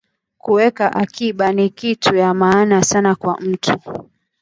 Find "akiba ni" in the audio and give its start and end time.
0.93-1.69